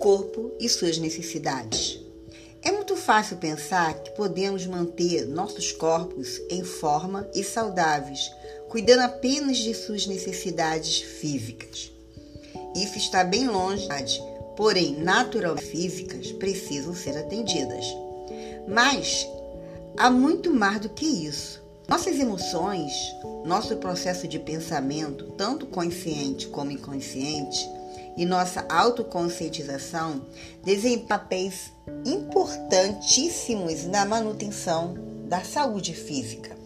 [0.00, 2.00] corpo e suas necessidades.
[2.62, 8.32] É muito fácil pensar que podemos manter nossos corpos em forma e saudáveis,
[8.68, 11.92] cuidando apenas de suas necessidades físicas.
[12.74, 13.86] Isso está bem longe,
[14.56, 17.84] porém, naturalmente físicas precisam ser atendidas.
[18.66, 19.28] Mas
[19.98, 21.60] há muito mais do que isso.
[21.88, 22.92] Nossas emoções,
[23.44, 27.68] nosso processo de pensamento, tanto consciente como inconsciente,
[28.16, 30.22] e nossa autoconscientização
[30.62, 31.72] desempenham papéis
[32.04, 34.94] importantíssimos na manutenção
[35.26, 36.56] da saúde física.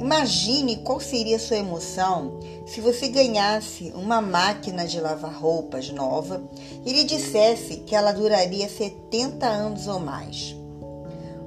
[0.00, 6.42] Imagine qual seria a sua emoção se você ganhasse uma máquina de lavar roupas nova
[6.84, 10.56] e lhe dissesse que ela duraria 70 anos ou mais.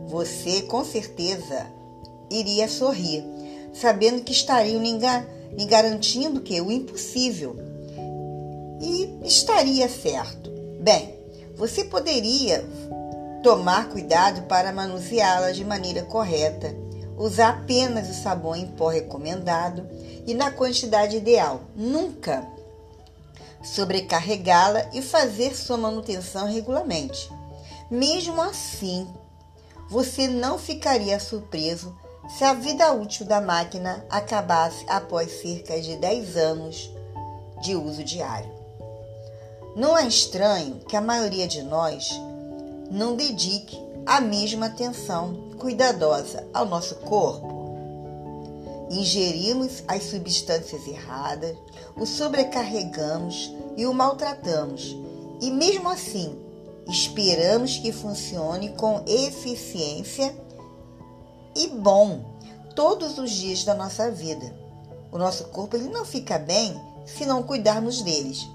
[0.08, 1.68] Você com certeza
[2.30, 3.26] iria sorrir,
[3.74, 7.75] sabendo que estariam lhe garantindo que o impossível
[8.82, 10.52] e estaria certo.
[10.80, 11.16] Bem,
[11.56, 12.66] você poderia
[13.42, 16.76] tomar cuidado para manuseá-la de maneira correta,
[17.18, 19.88] usar apenas o sabão em pó recomendado
[20.26, 21.62] e na quantidade ideal.
[21.76, 22.46] Nunca
[23.64, 27.30] sobrecarregá-la e fazer sua manutenção regularmente.
[27.90, 29.08] Mesmo assim,
[29.90, 31.96] você não ficaria surpreso
[32.30, 36.92] se a vida útil da máquina acabasse após cerca de 10 anos
[37.62, 38.55] de uso diário.
[39.76, 42.10] Não é estranho que a maioria de nós
[42.90, 47.54] não dedique a mesma atenção cuidadosa ao nosso corpo.
[48.90, 51.58] Ingerimos as substâncias erradas,
[51.98, 54.96] o sobrecarregamos e o maltratamos,
[55.42, 56.40] e mesmo assim
[56.88, 60.34] esperamos que funcione com eficiência
[61.54, 62.24] e bom
[62.74, 64.56] todos os dias da nossa vida.
[65.12, 68.55] O nosso corpo ele não fica bem se não cuidarmos deles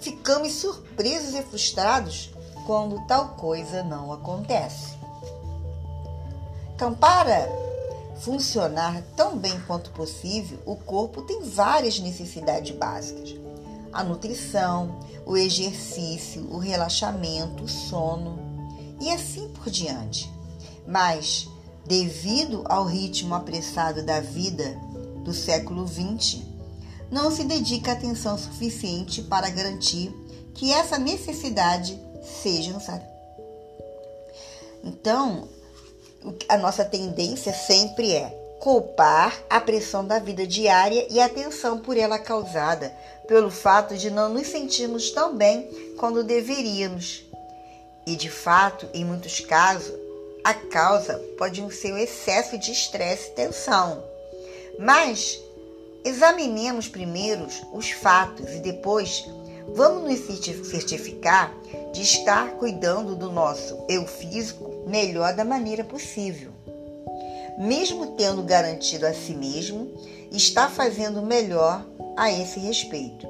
[0.00, 2.30] ficamos surpresos e frustrados
[2.66, 4.96] quando tal coisa não acontece.
[6.74, 7.48] Então, para
[8.20, 13.34] funcionar tão bem quanto possível, o corpo tem várias necessidades básicas:
[13.92, 18.38] a nutrição, o exercício, o relaxamento, o sono
[19.00, 20.30] e assim por diante.
[20.86, 21.48] Mas,
[21.86, 24.76] devido ao ritmo apressado da vida
[25.24, 26.42] do século XX,
[27.12, 30.10] não se dedica atenção suficiente para garantir
[30.54, 32.00] que essa necessidade
[32.42, 33.12] seja satisfeita.
[34.82, 35.46] Então,
[36.48, 41.98] a nossa tendência sempre é culpar a pressão da vida diária e a tensão por
[41.98, 42.90] ela causada
[43.28, 45.68] pelo fato de não nos sentirmos tão bem
[45.98, 47.24] quando deveríamos.
[48.06, 49.92] E de fato, em muitos casos,
[50.42, 54.02] a causa pode ser o excesso de estresse e tensão.
[54.78, 55.38] Mas
[56.04, 59.24] Examinemos primeiro os fatos e depois
[59.68, 61.54] vamos nos certificar
[61.92, 66.50] de estar cuidando do nosso eu físico melhor da maneira possível.
[67.58, 69.88] Mesmo tendo garantido a si mesmo,
[70.32, 71.84] está fazendo melhor
[72.16, 73.28] a esse respeito.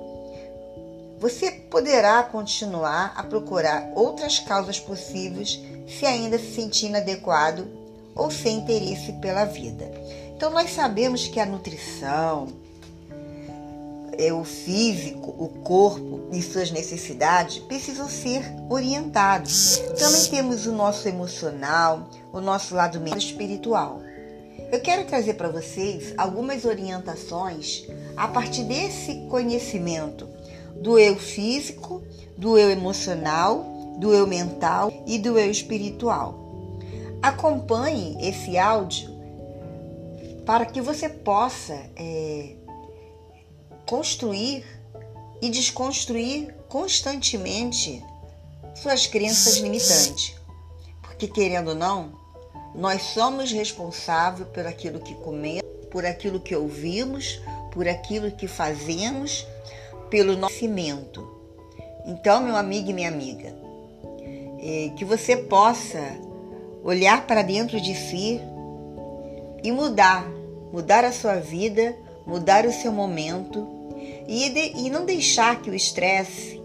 [1.18, 7.68] Você poderá continuar a procurar outras causas possíveis se ainda se sentir inadequado
[8.14, 9.90] ou sem interesse pela vida.
[10.34, 12.48] Então, nós sabemos que a nutrição,
[14.32, 19.78] o físico, o corpo e suas necessidades precisam ser orientados.
[19.98, 24.00] Também temos o nosso emocional, o nosso lado menos espiritual.
[24.70, 27.86] Eu quero trazer para vocês algumas orientações
[28.16, 30.28] a partir desse conhecimento
[30.76, 32.02] do eu físico,
[32.36, 33.64] do eu emocional,
[33.98, 36.38] do eu mental e do eu espiritual.
[37.22, 39.12] Acompanhe esse áudio
[40.44, 42.56] para que você possa é,
[43.86, 44.64] construir
[45.40, 48.02] e desconstruir constantemente
[48.74, 50.34] suas crenças limitantes.
[51.02, 52.12] Porque, querendo ou não,
[52.74, 57.40] nós somos responsáveis por aquilo que comemos, por aquilo que ouvimos,
[57.70, 59.46] por aquilo que fazemos,
[60.08, 61.28] pelo nascimento.
[62.06, 63.54] Então, meu amigo e minha amiga,
[64.60, 66.00] é, que você possa
[66.82, 68.40] olhar para dentro de si
[69.62, 70.26] e mudar,
[70.72, 71.96] mudar a sua vida
[72.26, 73.66] mudar o seu momento
[74.26, 76.60] e, de, e não deixar que o estresse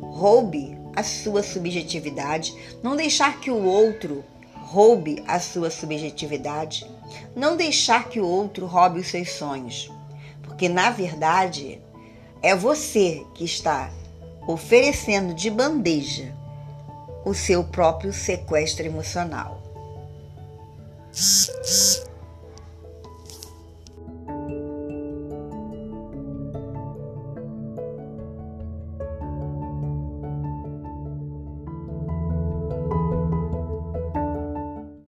[0.00, 4.24] roube a sua subjetividade, não deixar que o outro
[4.54, 6.86] roube a sua subjetividade,
[7.34, 9.90] não deixar que o outro roube os seus sonhos,
[10.42, 11.80] porque na verdade
[12.42, 13.90] é você que está
[14.46, 16.34] oferecendo de bandeja
[17.24, 19.62] o seu próprio sequestro emocional.